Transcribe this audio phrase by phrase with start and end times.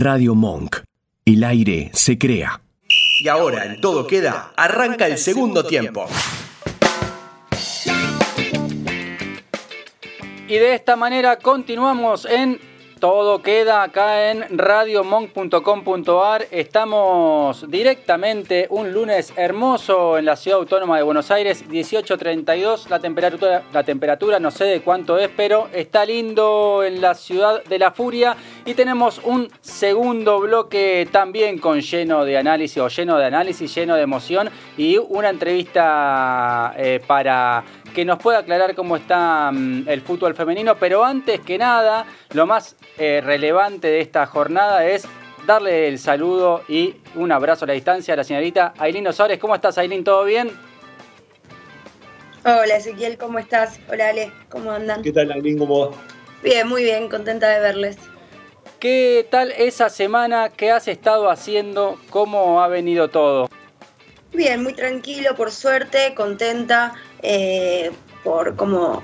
[0.00, 0.78] Radio Monk.
[1.26, 2.62] El aire se crea.
[3.20, 6.06] Y ahora en todo queda, arranca el segundo tiempo.
[10.48, 12.69] Y de esta manera continuamos en
[13.00, 16.46] todo queda acá en radiomonk.com.ar.
[16.50, 22.88] Estamos directamente un lunes hermoso en la ciudad autónoma de Buenos Aires, 18.32.
[22.90, 27.64] La temperatura, la temperatura no sé de cuánto es, pero está lindo en la ciudad
[27.64, 28.36] de la furia.
[28.66, 33.96] Y tenemos un segundo bloque también con lleno de análisis, o lleno de análisis, lleno
[33.96, 34.50] de emoción.
[34.76, 40.76] Y una entrevista eh, para que nos pueda aclarar cómo está mm, el fútbol femenino.
[40.76, 45.06] Pero antes que nada, lo más eh, relevante de esta jornada es
[45.46, 49.38] darle el saludo y un abrazo a la distancia a la señorita Ailín Osores.
[49.38, 50.04] ¿Cómo estás, Ailín?
[50.04, 50.50] ¿Todo bien?
[52.44, 53.78] Hola, Ezequiel, ¿cómo estás?
[53.90, 55.02] Hola, Ale, ¿cómo andan?
[55.02, 55.58] ¿Qué tal, Ailín?
[55.58, 55.96] ¿Cómo va?
[56.42, 57.98] Bien, muy bien, contenta de verles.
[58.78, 60.48] ¿Qué tal esa semana?
[60.48, 61.98] ¿Qué has estado haciendo?
[62.08, 63.50] ¿Cómo ha venido todo?
[64.32, 67.90] Bien, muy tranquilo, por suerte, contenta eh,
[68.22, 69.02] por cómo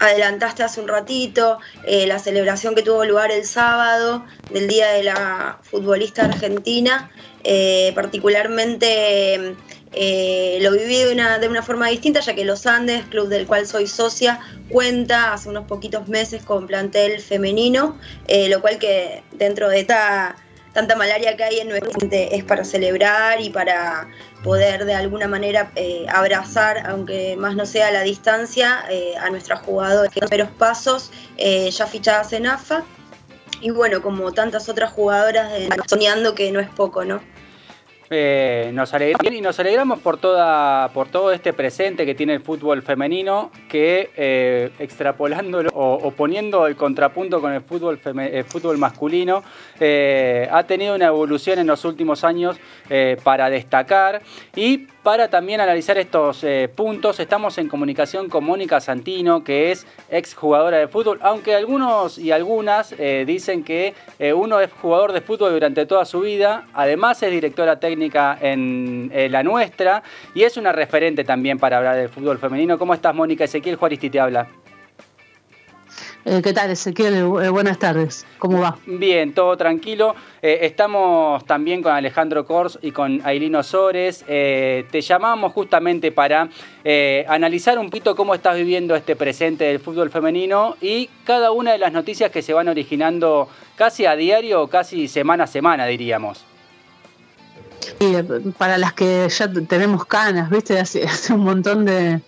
[0.00, 5.04] adelantaste hace un ratito, eh, la celebración que tuvo lugar el sábado del Día de
[5.04, 7.08] la Futbolista Argentina,
[7.44, 9.54] eh, particularmente
[10.60, 13.68] lo viví de una, de una forma distinta, ya que Los Andes, club del cual
[13.68, 17.96] soy socia, cuenta hace unos poquitos meses con plantel femenino,
[18.48, 20.34] lo cual que dentro de esta
[20.74, 24.08] tanta malaria que hay en nuestra gente es para celebrar y para
[24.44, 29.62] poder de alguna manera eh, abrazar, aunque más no sea la distancia, eh, a nuestras
[29.62, 30.12] jugadoras.
[30.14, 32.84] Primeros pasos eh, ya fichadas en AFA
[33.60, 35.50] y bueno, como tantas otras jugadoras
[35.88, 37.20] soñando que no es poco, ¿no?
[38.10, 42.40] Eh, nos alegramos y nos alegramos por toda por todo este presente que tiene el
[42.40, 47.98] fútbol femenino que eh, extrapolándolo o, poniendo el contrapunto con el fútbol
[48.46, 49.42] fútbol masculino
[49.80, 52.58] eh, ha tenido una evolución en los últimos años
[53.22, 54.20] para destacar
[54.54, 59.86] y para también analizar estos eh, puntos, estamos en comunicación con Mónica Santino, que es
[60.08, 65.20] exjugadora de fútbol, aunque algunos y algunas eh, dicen que eh, uno es jugador de
[65.20, 70.02] fútbol durante toda su vida, además es directora técnica en la nuestra
[70.34, 72.78] y es una referente también para hablar del fútbol femenino.
[72.78, 73.44] ¿Cómo estás, Mónica?
[73.44, 74.63] Ezequiel Juaristi te habla.
[76.26, 77.14] Eh, ¿Qué tal, Ezequiel?
[77.14, 78.24] Eh, buenas tardes.
[78.38, 78.78] ¿Cómo va?
[78.86, 80.14] Bien, todo tranquilo.
[80.40, 84.24] Eh, estamos también con Alejandro Kors y con Ailino Sores.
[84.26, 86.48] te llamamos justamente para
[87.28, 91.78] analizar un poquito cómo estás viviendo este presente del fútbol femenino y cada una de
[91.78, 96.44] las noticias que se van originando casi a diario, casi semana a semana, diríamos.
[98.00, 98.14] Y
[98.52, 100.78] para las que ya tenemos canas, ¿viste?
[100.78, 102.20] hace un montón de,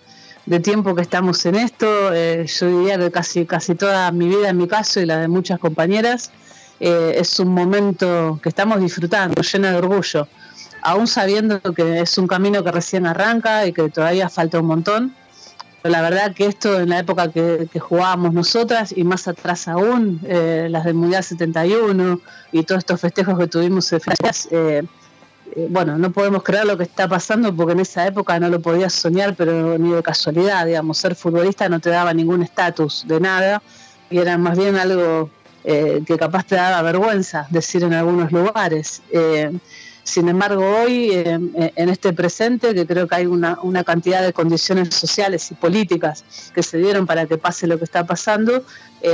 [0.47, 2.13] de tiempo que estamos en esto.
[2.13, 5.27] Eh, yo diría que casi, casi toda mi vida, en mi caso, y la de
[5.27, 6.31] muchas compañeras,
[6.79, 10.27] eh, es un momento que estamos disfrutando, lleno de orgullo,
[10.81, 15.15] aún sabiendo que es un camino que recién arranca y que todavía falta un montón.
[15.81, 20.21] Pero la verdad que esto en la época que, jugábamos nosotras y más atrás aún,
[20.23, 22.21] eh, las del Mundial 71
[22.51, 24.01] y todos estos festejos que tuvimos en
[24.51, 24.83] eh,
[25.55, 28.61] eh, bueno, no podemos creer lo que está pasando porque en esa época no lo
[28.61, 33.19] podías soñar, pero ni de casualidad, digamos, ser futbolista no te daba ningún estatus de
[33.19, 33.61] nada
[34.09, 35.29] y era más bien algo
[35.63, 39.01] eh, que capaz te daba vergüenza decir en algunos lugares.
[39.11, 39.51] Eh,
[40.03, 44.95] sin embargo, hoy, en este presente, que creo que hay una, una, cantidad de condiciones
[44.95, 46.23] sociales y políticas
[46.55, 48.63] que se dieron para que pase lo que está pasando,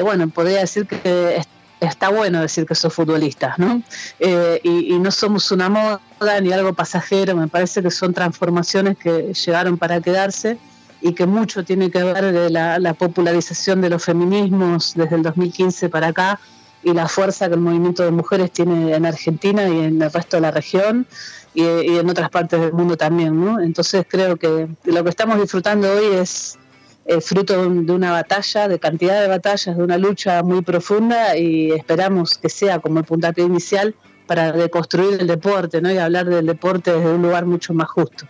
[0.04, 1.42] bueno, podría decir que
[1.86, 3.82] está bueno decir que sos futbolista, ¿no?
[4.20, 9.34] Eh, y, no somos una moda ni algo pasajero, me parece que son transformaciones que
[9.34, 10.58] llegaron para quedarse
[11.02, 15.90] y que mucho tiene que ver de la, popularización de los feminismos desde el 2015
[15.90, 16.40] para acá
[16.84, 20.38] y la fuerza que el movimiento de mujeres tiene en Argentina y en el resto
[20.38, 21.06] de la región
[21.54, 23.60] y, y en otras partes del mundo también, ¿no?
[23.60, 26.58] Entonces creo que lo que estamos disfrutando hoy es
[27.06, 31.72] eh, fruto de una batalla, de cantidad de batallas, de una lucha muy profunda y
[31.72, 35.92] esperamos que sea como el puntapié inicial para deconstruir el deporte ¿no?
[35.92, 38.25] y hablar del deporte desde un lugar mucho más justo.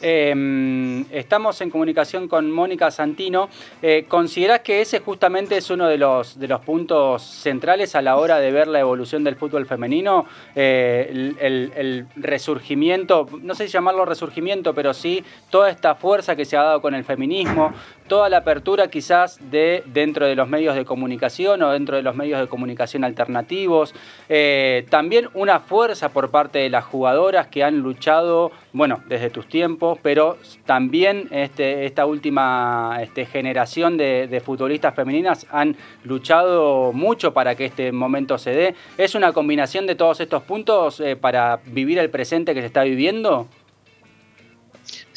[0.00, 3.48] Em, estamos en comunicación con Mónica Santino.
[3.82, 8.16] Eh, ¿Considerás que ese justamente es uno de los, de los puntos centrales a la
[8.16, 10.26] hora de ver la evolución del fútbol femenino?
[10.54, 16.56] Eh, el, resurgimiento, no sé si llamarlo resurgimiento, pero sí toda esta fuerza que se
[16.56, 17.72] ha dado con el feminismo,
[18.08, 22.16] toda la apertura quizás de dentro de los medios de comunicación o dentro de los
[22.16, 23.94] medios de comunicación alternativos.
[24.28, 29.46] Eh, también una fuerza por parte de las jugadoras que han luchado, bueno, desde tus
[29.46, 37.54] tiempos, pero también este, esta última este, generación de, futbolistas femeninas han luchado mucho para
[37.54, 38.74] que este momento se dé.
[38.96, 42.82] ¿Es una combinación de todos estos puntos eh, para vivir el presente que se está
[42.84, 43.46] viviendo?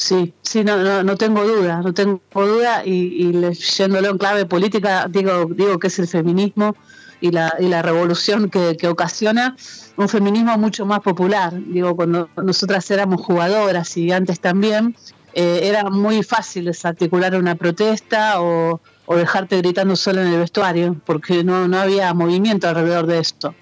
[0.02, 5.06] Sí, sí, no, no, tengo duda, no tengo duda y, y leyéndolo en clave política
[5.08, 6.76] digo, digo que es el feminismo
[7.20, 9.56] y la, y la revolución que, ocasiona
[9.98, 11.54] un feminismo mucho más popular.
[11.54, 14.96] Digo, cuando nosotras éramos jugadoras y antes también,
[15.36, 21.44] eh, era muy fácil desarticular una protesta o, dejarte gritando solo en el vestuario, porque
[21.44, 23.54] no, no había movimiento alrededor de esto.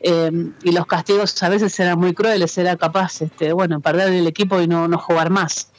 [0.00, 4.26] Eh, y los castigos a veces eran muy crueles, era capaz, este, bueno, perder el
[4.26, 5.70] equipo y no, no jugar más.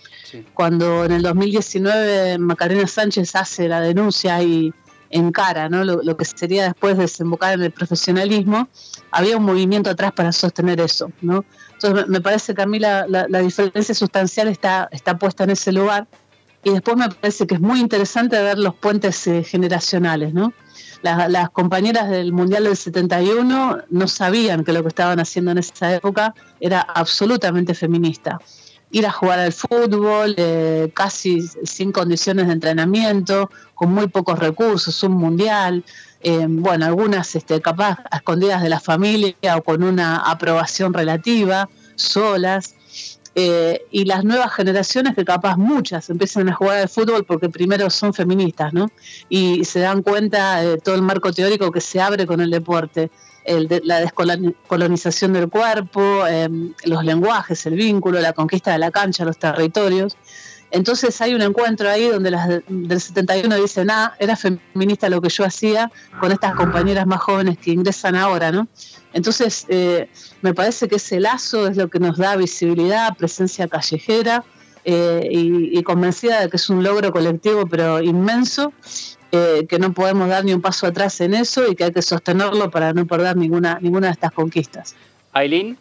[0.53, 4.71] Cuando en el 2019 Macarena Sánchez hace la denuncia y
[5.09, 5.83] encara ¿no?
[5.83, 8.69] lo, que sería después desembocar en el profesionalismo,
[9.11, 11.11] había un movimiento atrás para sostener eso.
[11.21, 11.45] ¿no?
[11.73, 13.05] Entonces me parece que a mí la,
[13.41, 16.07] diferencia sustancial está, está puesta en ese lugar
[16.63, 20.33] y después me parece que es muy interesante ver los puentes eh, generacionales.
[20.33, 20.53] ¿no?
[21.01, 25.59] Las, las, compañeras del Mundial del 71 no sabían que lo que estaban haciendo en
[25.59, 28.39] esa época era absolutamente feminista
[28.91, 35.03] ir a jugar al fútbol, eh, casi sin condiciones de entrenamiento, con muy pocos recursos,
[35.03, 35.83] un mundial,
[36.21, 42.75] eh, bueno, algunas este, capaz escondidas de la familia o con una aprobación relativa, solas.
[43.35, 47.89] Eh, y las nuevas generaciones que capaz muchas empiezan a jugar al fútbol porque primero
[47.89, 48.89] son feministas, ¿no?
[49.29, 53.11] Y se dan cuenta de todo el marco teórico que se abre con el deporte
[53.83, 59.37] la descolonización del cuerpo, em, los lenguajes, el vínculo, la conquista de la cancha, los
[59.37, 60.17] territorios.
[60.71, 65.29] Entonces hay un encuentro ahí donde las del 71 dicen, ah, era feminista lo que
[65.29, 68.67] yo hacía con estas compañeras más jóvenes que ingresan ahora, ¿no?
[69.13, 70.09] Entonces eh,
[70.41, 74.43] me parece que ese lazo es lo que nos da visibilidad, presencia callejera
[74.85, 78.71] eh, y, y, convencida de que es un logro colectivo pero inmenso
[79.31, 82.01] eh, que no podemos dar ni un paso atrás en eso y que hay que
[82.01, 84.95] sostenerlo para no perder ninguna, ninguna de estas conquistas.
[85.33, 85.77] Aileen.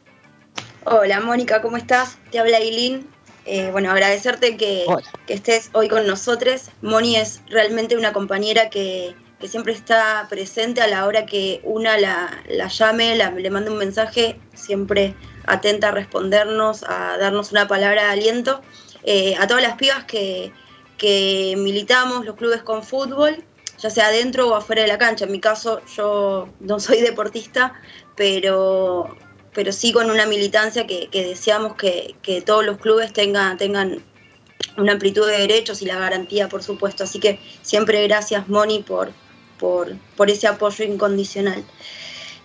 [0.85, 2.19] Hola Mónica, ¿cómo estás?
[2.31, 3.07] Te habla Aileen.
[3.51, 4.85] Eh, bueno, agradecerte que,
[5.27, 6.71] estés hoy con nosotros.
[6.83, 9.15] Moni es realmente una compañera que,
[9.47, 12.29] siempre está presente a la hora que una la,
[12.69, 15.15] llame, le mande un mensaje, siempre
[15.47, 18.61] atenta a respondernos, a darnos una palabra de aliento.
[19.05, 20.53] Eh, a todas las pibas que,
[20.99, 23.43] que militamos los clubes con fútbol,
[23.79, 25.25] ya sea adentro o afuera de la cancha.
[25.25, 27.73] En mi caso, yo no soy deportista,
[28.15, 29.17] pero,
[29.55, 34.03] pero sí con una militancia que, deseamos que, todos los clubes tengan, tengan
[34.77, 37.05] una amplitud de derechos y la garantía, por supuesto.
[37.05, 39.11] Así que siempre gracias, Moni, por,
[39.59, 41.65] por, por ese apoyo incondicional.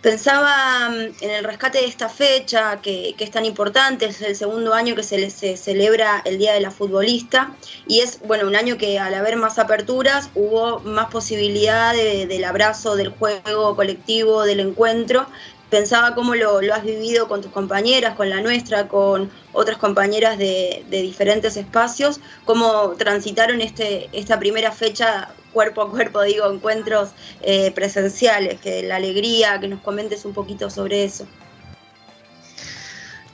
[0.03, 4.73] Pensaba mm, en el rescate de esta fecha, que, es tan importante, es el segundo
[4.73, 7.55] año que se, se, celebra el Día de la Futbolista,
[7.87, 12.97] y es bueno un año que al haber más aperturas hubo más posibilidad del abrazo,
[12.97, 15.25] del juego colectivo, del encuentro,
[15.73, 20.85] pensaba cómo lo, has vivido con tus compañeras, con la nuestra, con otras compañeras de,
[20.87, 27.09] diferentes espacios, cómo transitaron este, esta primera fecha cuerpo a cuerpo, digo, encuentros
[27.41, 31.25] eh, presenciales, que la alegría, que nos comentes un poquito sobre eso.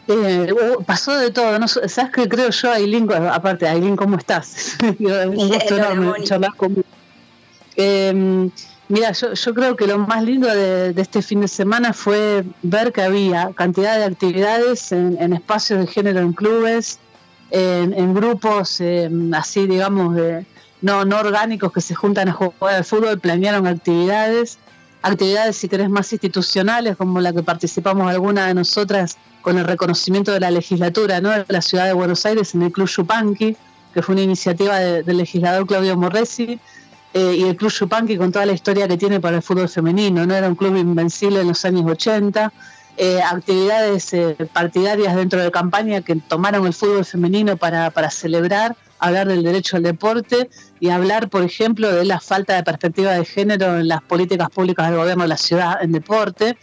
[0.07, 1.67] Eh, uh, pasó de todo, ¿no?
[1.67, 3.11] ¿sabes qué creo yo, Aileen?
[3.11, 4.77] Aparte, Aileen, ¿cómo estás?
[4.99, 6.87] un gusto enorme charlar conmigo.
[7.75, 8.49] Eh,
[8.89, 13.03] Mira, yo, creo que lo más lindo de, este fin de semana fue ver que
[13.03, 16.97] había cantidad de actividades en, espacios de género en clubes,
[17.51, 20.43] en, grupos em, así, digamos, de,
[20.81, 24.57] no, no orgánicos que se juntan a jugar al fútbol, planearon actividades,
[25.03, 30.31] actividades, si querés, más institucionales, como la que participamos alguna de nosotras con el reconocimiento
[30.31, 31.29] de la legislatura ¿no?
[31.29, 33.55] de la ciudad de Buenos Aires en el Club Yupanqui,
[33.93, 36.59] que fue una iniciativa del legislador Claudio Morresi
[37.13, 40.25] eh, y el Club Yupanqui con toda la historia que tiene para el fútbol femenino,
[40.25, 40.35] ¿no?
[40.35, 42.53] Era un club invencible en los años 80,
[42.97, 48.75] eh, actividades eh, partidarias dentro de campaña que tomaron el fútbol femenino para, para celebrar,
[48.99, 50.49] hablar del derecho al deporte
[50.79, 54.87] y hablar, por ejemplo, de la falta de perspectiva de género en las políticas públicas
[54.89, 56.57] del gobierno de la ciudad en deporte.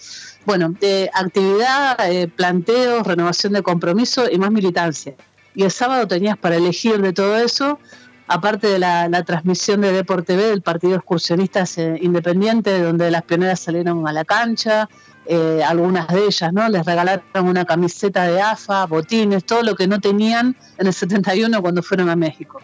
[0.44, 0.74] Bueno,
[1.12, 1.98] actividad,
[2.36, 5.14] planteos, renovación de compromiso y más militancia.
[5.56, 7.80] Y el sábado tenías para elegir de todo eso
[8.28, 14.06] aparte de la, transmisión de Deport TV del Partido Excursionistas Independiente, donde las pioneras salieron
[14.06, 14.88] a la cancha,
[15.28, 16.68] eh, algunas de ellas, ¿no?
[16.68, 21.60] Les regalaron una camiseta de AFA, botines, todo lo que no tenían en el 71
[21.62, 22.60] cuando fueron a México.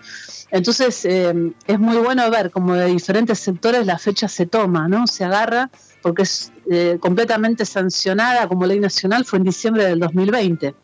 [0.53, 5.07] Entonces eh, es muy bueno ver cómo de diferentes sectores la fecha se toma, ¿no?
[5.07, 5.71] Se agarra
[6.03, 10.75] porque es eh, completamente sancionada como ley nacional, fue en diciembre del 2020.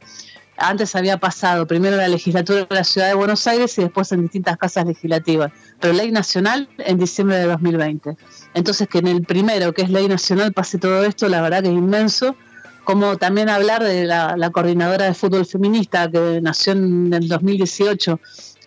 [0.59, 4.11] Antes había pasado primero en la legislatura de la Ciudad de Buenos Aires y después
[4.13, 8.17] en distintas casas legislativas, pero ley nacional en diciembre de 2020.
[8.55, 11.69] Entonces que en el primero, que es ley nacional, pase todo esto, la verdad que
[11.69, 12.35] es inmenso
[12.89, 18.19] como también hablar de la, coordinadora de fútbol feminista que nació en el 2018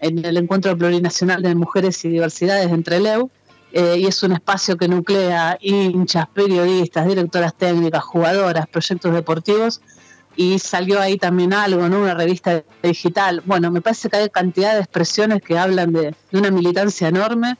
[0.02, 3.32] en el Encuentro Plurinacional de Mujeres y Diversidades entre LEU,
[3.72, 9.82] eh, y es un espacio que nuclea hinchas, periodistas, directoras técnicas, jugadoras, proyectos deportivos,
[10.36, 12.02] y salió ahí también algo, ¿no?
[12.02, 13.42] Una revista digital.
[13.46, 17.58] Bueno, me parece que hay cantidad de expresiones que hablan de, una militancia enorme.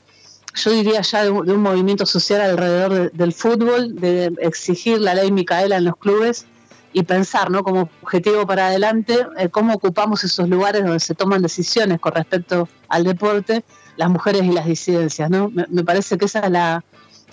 [0.54, 5.76] Yo diría ya de un, movimiento social alrededor del fútbol, de exigir la ley Micaela
[5.76, 6.46] en los clubes
[6.92, 7.62] y pensar ¿no?
[7.62, 12.68] como objetivo para adelante eh, cómo ocupamos esos lugares donde se toman decisiones con respecto
[12.88, 13.64] al deporte,
[13.96, 15.30] las mujeres y las disidencias.
[15.30, 15.50] ¿no?
[15.50, 16.84] Me, parece que esa es la,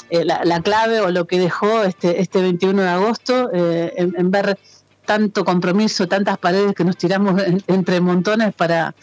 [0.09, 4.57] eh, la, clave o lo que dejó este, este 21 de agosto eh, en, ver
[5.09, 8.93] tanto compromiso, tantas paredes que nos tiramos entre montones para,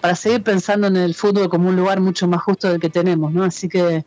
[0.00, 3.30] para seguir pensando en el fútbol como un lugar mucho más justo del que tenemos.
[3.30, 3.44] ¿no?
[3.44, 4.06] Así que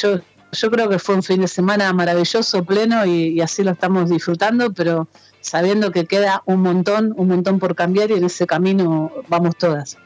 [0.00, 0.20] yo
[0.52, 4.72] yo creo que fue un fin de semana maravilloso, pleno y, así lo estamos disfrutando,
[4.72, 5.08] pero
[5.40, 9.98] sabiendo que queda un montón, un montón por cambiar y en ese camino vamos todas.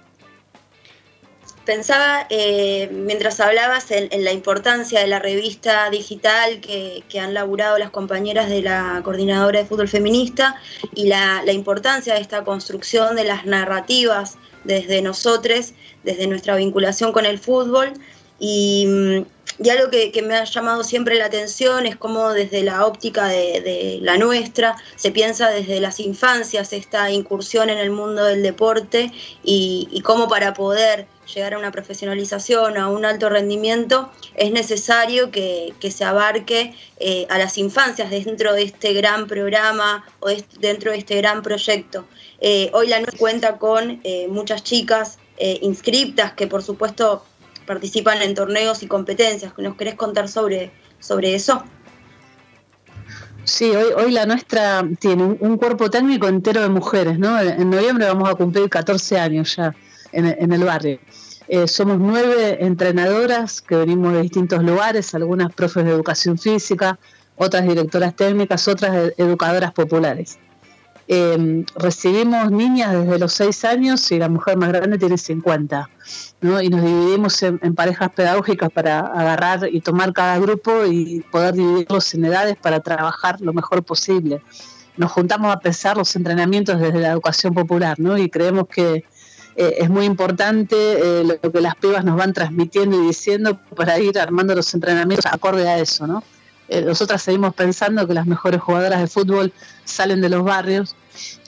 [1.65, 7.91] Pensaba, eh, mientras hablabas, en, la importancia de la revista digital que, han laburado las
[7.91, 10.57] compañeras de la Coordinadora de Fútbol Feminista
[10.95, 17.13] y la, la importancia de esta construcción de las narrativas desde nosotros, desde nuestra vinculación
[17.13, 17.93] con el fútbol.
[18.39, 19.23] Y mm,
[19.63, 23.99] y algo que, me ha llamado siempre la atención es cómo desde la óptica de,
[24.01, 30.01] la nuestra se piensa desde las infancias esta incursión en el mundo del deporte y,
[30.05, 36.05] cómo para poder llegar a una profesionalización, a un alto rendimiento, es necesario que, se
[36.05, 40.29] abarque eh, a las infancias dentro de este gran programa o
[40.59, 42.07] dentro de este gran proyecto.
[42.41, 45.19] Eh, hoy la nuestra cuenta con eh, muchas chicas
[45.63, 47.25] inscriptas que por supuesto
[47.71, 49.53] participan en torneos y competencias.
[49.57, 51.63] ¿Nos querés contar sobre, sobre eso?
[53.45, 57.41] Sí, hoy, la nuestra tiene un, cuerpo técnico entero de mujeres, ¿no?
[57.41, 59.73] En noviembre vamos a cumplir 14 años ya
[60.11, 60.99] en, el barrio.
[61.47, 66.99] Eh, somos nueve entrenadoras que venimos de distintos lugares, algunas profes de educación física,
[67.37, 70.41] otras directoras técnicas, otras educadoras populares.
[71.13, 75.91] Em, recibimos niñas desde los 6 años y la mujer más grande tiene 50,
[76.41, 76.63] ¿no?
[76.63, 82.15] y nos dividimos en, parejas pedagógicas para agarrar y tomar cada grupo y poder dividirlos
[82.15, 84.41] en edades para trabajar lo mejor posible.
[84.97, 88.17] Nos juntamos a pensar los entrenamientos desde la educación popular ¿no?
[88.17, 89.05] y creemos que
[89.57, 93.99] eh, es muy importante eh, lo que las pibas nos van transmitiendo y diciendo para
[93.99, 96.23] ir armando los entrenamientos acorde a eso, ¿no?
[96.71, 99.53] Eh, nosotras seguimos pensando que las mejores jugadoras de fútbol
[99.85, 100.95] salen de los barrios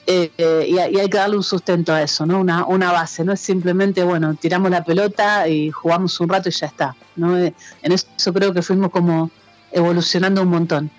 [0.05, 2.41] eh, eh, y, hay que darle un sustento a eso, ¿no?
[2.41, 6.67] Una, base, no es simplemente, bueno, tiramos la pelota y jugamos un rato y ya
[6.67, 7.37] está, ¿no?
[7.37, 7.53] en
[7.83, 9.31] eso creo que fuimos como
[9.71, 10.91] evolucionando un montón.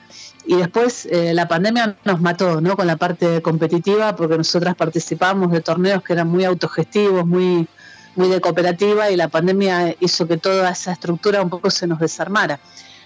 [0.46, 2.76] Y después la pandemia nos mató, ¿no?
[2.76, 7.68] Con la parte competitiva, porque nosotras participábamos de torneos que eran muy autogestivos, muy,
[8.16, 11.98] muy de cooperativa, y la pandemia hizo que toda esa estructura un poco se nos
[11.98, 12.58] desarmara.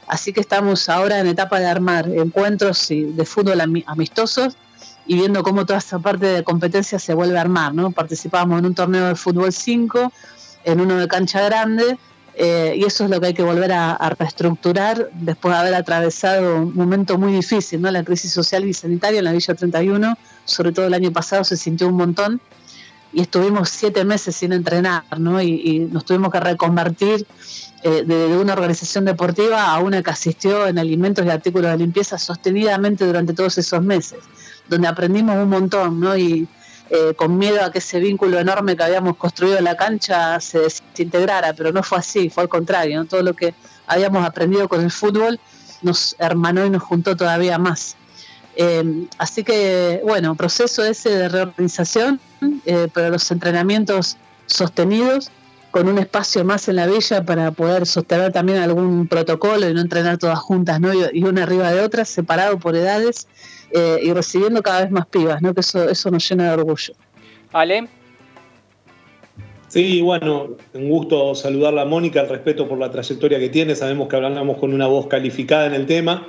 [0.09, 4.57] Así que estamos ahora en etapa de armar encuentros de fútbol amistosos
[5.07, 7.75] y viendo cómo toda esa parte de competencia se vuelve a armar.
[7.75, 7.91] ¿no?
[7.91, 10.13] Participamos en un torneo de fútbol 5,
[10.65, 11.99] en uno de cancha grande,
[12.35, 16.57] eh, y eso es lo que hay que volver a, reestructurar después de haber atravesado
[16.57, 17.91] un momento muy difícil, ¿no?
[17.91, 21.57] la crisis social y sanitaria en la Villa 31, sobre todo el año pasado se
[21.57, 22.41] sintió un montón
[23.13, 25.41] y estuvimos siete meses sin entrenar, ¿no?
[25.41, 27.27] y nos tuvimos que reconvertir
[27.83, 32.19] eh, de, una organización deportiva a una que asistió en alimentos y artículos de limpieza
[32.19, 34.19] sostenidamente durante todos esos meses,
[34.69, 36.17] donde aprendimos un montón, ¿no?
[36.17, 36.49] Y
[36.91, 40.59] eh, con miedo a que ese vínculo enorme que habíamos construido en la cancha se
[40.59, 43.55] desintegrara, pero no fue así, fue al contrario, todo lo que
[43.87, 45.39] habíamos aprendido con el fútbol
[45.83, 47.95] nos hermanó y nos juntó todavía más.
[48.61, 52.21] Eh, así que, bueno, proceso ese de reorganización,
[52.93, 55.31] pero los entrenamientos sostenidos
[55.71, 59.81] con un espacio más en la villa para poder sostener también algún protocolo y no
[59.81, 60.91] entrenar todas juntas, ¿no?
[60.93, 63.29] Y, una arriba de otra, separado por edades
[63.71, 65.55] eh, y recibiendo cada vez más pibas, ¿no?
[65.55, 66.95] Que eso, eso nos llena de orgullo.
[67.53, 67.89] Ale.
[69.69, 74.09] Sí, bueno, un gusto saludarla a Mónica, al respeto por la trayectoria que tiene, sabemos
[74.09, 76.27] que hablamos con una voz calificada en el tema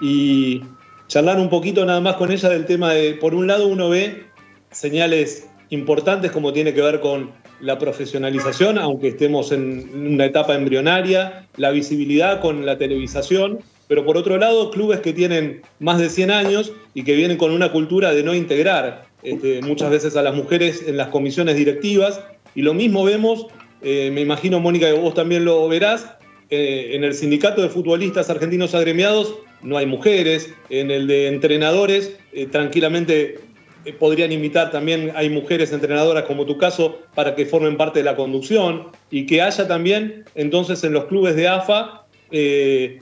[0.00, 0.62] y
[1.10, 4.22] charlar un poquito nada más con ella del tema de, por un lado uno ve
[4.70, 11.48] señales importantes como tiene que ver con la profesionalización, aunque estemos en una etapa embrionaria,
[11.56, 16.30] la visibilidad con la televisación, pero por otro lado, clubes que tienen más de 100
[16.30, 20.34] años y que vienen con una cultura de no integrar este, muchas veces a las
[20.34, 22.20] mujeres en las comisiones directivas,
[22.54, 23.46] y lo mismo vemos,
[23.82, 26.06] eh, me imagino, Mónica, que vos también lo verás,
[26.50, 32.16] eh, en el sindicato de futbolistas argentinos agremiados no hay mujeres, en el de entrenadores
[32.32, 33.40] eh, tranquilamente
[33.84, 38.04] eh, podrían invitar también, hay mujeres entrenadoras como tu caso, para que formen parte de
[38.04, 43.00] la conducción y que haya también entonces en los clubes de AFA eh,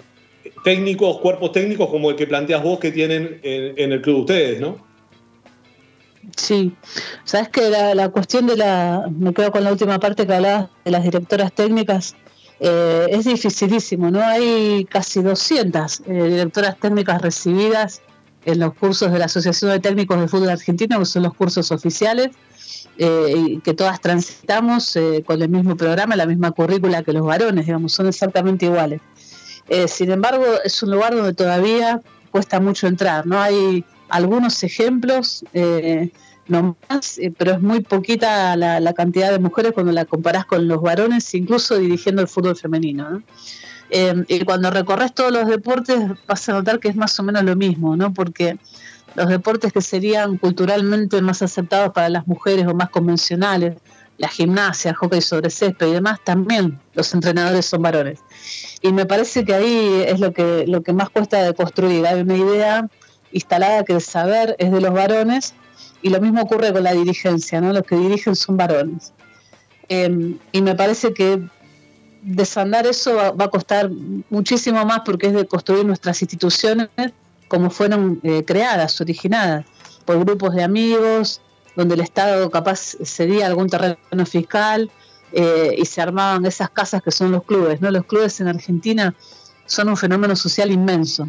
[0.64, 4.60] técnicos, cuerpos técnicos como el que planteas vos que tienen en, el club de ustedes,
[4.60, 4.86] ¿no?
[6.36, 6.72] Sí,
[7.24, 10.90] sabes que la, cuestión de la, me quedo con la última parte que hablabas de
[10.90, 12.16] las directoras técnicas,
[12.60, 14.20] eh, es dificilísimo, ¿no?
[14.20, 18.02] Hay casi 200 directoras técnicas recibidas
[18.44, 21.70] en los cursos de la Asociación de Técnicos de Fútbol Argentino, que son los cursos
[21.70, 22.30] oficiales,
[22.96, 27.66] eh, que todas transitamos eh, con el mismo programa, la misma currícula que los varones,
[27.66, 29.00] digamos, son exactamente iguales.
[29.68, 32.00] Eh, sin embargo, es un lugar donde todavía
[32.30, 33.40] cuesta mucho entrar, ¿no?
[33.40, 35.44] Hay algunos ejemplos,
[36.48, 40.80] no más, pero es muy poquita la, cantidad de mujeres cuando la comparás con los
[40.80, 43.10] varones, incluso dirigiendo el fútbol femenino.
[43.10, 43.22] ¿no?
[43.90, 47.42] Eh, y cuando recorres todos los deportes vas a notar que es más o menos
[47.44, 48.12] lo mismo, ¿no?
[48.12, 48.58] Porque
[49.14, 53.76] los deportes que serían culturalmente más aceptados para las mujeres o más convencionales,
[54.18, 58.20] la gimnasia, hockey sobre césped y demás, también los entrenadores son varones.
[58.82, 62.06] Y me parece que ahí es lo que, lo que más cuesta de construir.
[62.06, 62.88] Hay una idea
[63.32, 65.54] instalada que el saber es de los varones
[66.02, 67.72] y lo mismo ocurre con la dirigencia, ¿no?
[67.72, 69.12] Los que dirigen son varones.
[69.88, 71.40] Eh, y me parece que
[72.22, 73.90] desandar eso va, a costar
[74.28, 76.88] muchísimo más porque es de construir nuestras instituciones
[77.48, 79.64] como fueron eh, creadas, originadas,
[80.04, 81.40] por grupos de amigos,
[81.76, 84.90] donde el Estado capaz cedía algún terreno fiscal
[85.32, 87.80] eh, y se armaban esas casas que son los clubes.
[87.80, 87.90] ¿no?
[87.90, 89.14] Los clubes en Argentina
[89.66, 91.28] son un fenómeno social inmenso.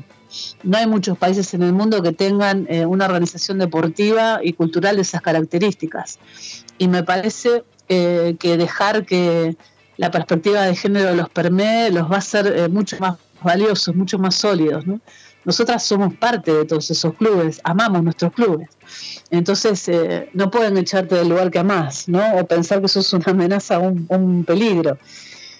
[0.63, 4.95] No hay muchos países en el mundo que tengan eh, una organización deportiva y cultural
[4.95, 6.19] de esas características.
[6.77, 9.57] Y me parece que dejar que
[10.00, 14.17] la perspectiva de género los permee, los va a hacer eh, mucho más valiosos, mucho
[14.17, 14.86] más sólidos.
[15.43, 18.69] Nosotras somos parte de todos esos clubes, amamos nuestros clubes.
[19.29, 22.38] Entonces, eh, no pueden echarte del lugar que amás, ¿no?
[22.38, 24.97] O pensar que sos una amenaza o un, peligro.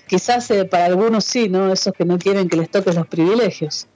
[0.08, 1.74] Quizás eh, para algunos sí, ¿no?
[1.74, 3.88] Esos que no quieren que les toquen los privilegios.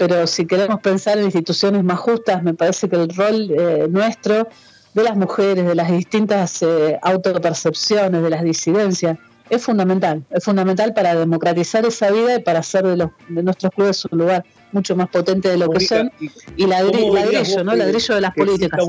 [0.00, 3.52] Pero si queremos pensar en instituciones más justas, me parece que el rol
[3.90, 4.48] nuestro,
[4.94, 6.64] de las mujeres, de las distintas
[7.02, 9.18] autopercepciones, de las disidencias,
[9.50, 13.72] es fundamental, es fundamental para democratizar esa vida y para hacer de, los, de nuestros
[13.72, 16.10] clubes un lugar mucho más potente de lo que son
[16.56, 17.74] y ladrillo, ¿no?
[17.74, 18.80] ladrillo de las políticas.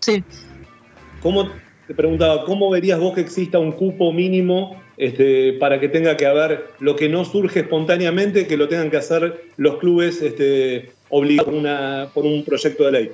[0.00, 0.22] sí.
[1.22, 1.48] ¿Cómo,
[1.86, 6.26] te preguntaba, ¿cómo verías vos que exista un cupo mínimo este, para que tenga que
[6.26, 12.10] haber lo que no surge espontáneamente, que lo tengan que hacer los clubes este, obligados
[12.12, 13.10] por un proyecto de ley?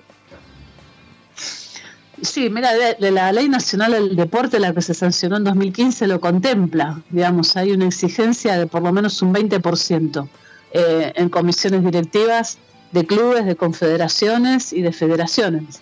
[2.20, 7.01] Sí, mira, la Ley Nacional del Deporte, la que se sancionó en 2015, lo contempla.
[7.11, 10.29] Digamos, hay una exigencia de por lo menos un 20%
[10.72, 12.59] eh, en comisiones directivas
[12.92, 15.81] de clubes, de confederaciones y de federaciones.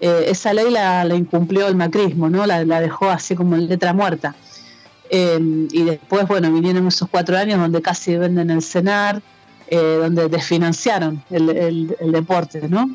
[0.00, 2.46] Eh, esa ley la, incumplió el macrismo, ¿no?
[2.46, 4.34] La, dejó así como en letra muerta.
[5.10, 9.20] Eh, y después, bueno, vinieron esos cuatro años donde casi venden el CENAR,
[9.70, 12.90] donde desfinanciaron el, deporte, ¿no?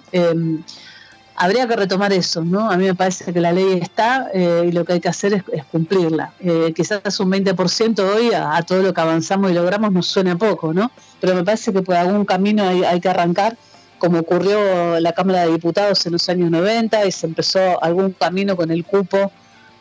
[1.36, 2.70] habría que retomar eso, ¿no?
[2.70, 5.44] A mí me parece que la ley está eh, y lo que hay que hacer
[5.52, 6.34] es, cumplirla.
[6.40, 10.74] Eh, quizás un 20% hoy a, todo lo que avanzamos y logramos nos suena poco,
[10.74, 10.92] ¿no?
[11.20, 13.58] Pero me parece que por algún camino hay, que arrancar,
[14.00, 18.56] como ocurrió la Cámara de Diputados en los años 90 y se empezó algún camino
[18.56, 19.32] con el cupo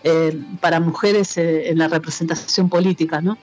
[0.04, 3.36] eh, para mujeres en la representación política, ¿no?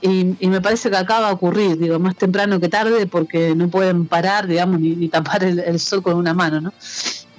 [0.00, 4.06] Y, me parece que acaba de ocurrir, digo, más temprano que tarde, porque no pueden
[4.06, 6.72] parar, digamos, ni, tapar el, el, sol con una mano, ¿no?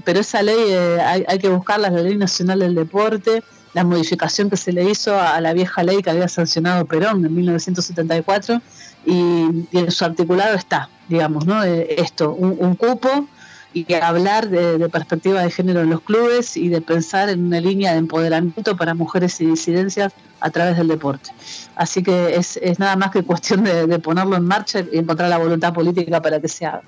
[0.06, 4.56] pero esa ley eh, hay, que buscarla, la Ley Nacional del Deporte, la modificación que
[4.56, 8.62] se le hizo a, la vieja ley que había sancionado Perón en 1974
[9.06, 11.64] y, en su articulado está, digamos, ¿no?
[11.64, 13.28] Eh, esto, un, cupo
[13.76, 17.92] y hablar de, perspectiva de género en los clubes y de pensar en una línea
[17.92, 21.32] de empoderamiento para mujeres y disidencias a través del deporte.
[21.76, 25.38] Así que es, nada más que cuestión de, de ponerlo en marcha y encontrar la
[25.38, 26.84] voluntad política para que se haga.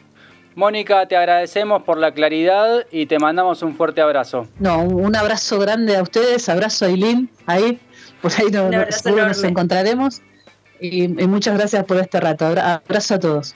[0.55, 4.47] Mónica, te agradecemos por la claridad y te mandamos un fuerte abrazo.
[4.57, 7.79] No, un abrazo grande a ustedes, abrazo a Eileen, ahí,
[8.21, 10.21] por ahí nos, nos encontraremos
[10.79, 12.45] y, y muchas gracias por este rato.
[12.45, 13.55] Abrazo a todos.